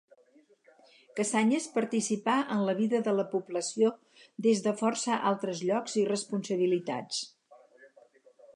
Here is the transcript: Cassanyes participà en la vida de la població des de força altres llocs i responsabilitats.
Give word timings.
Cassanyes 1.19 1.67
participà 1.75 2.37
en 2.55 2.63
la 2.69 2.75
vida 2.79 3.01
de 3.07 3.13
la 3.17 3.25
població 3.35 3.91
des 4.47 4.63
de 4.69 4.75
força 4.81 5.21
altres 5.33 5.65
llocs 5.69 5.99
i 6.05 6.07
responsabilitats. 6.11 7.21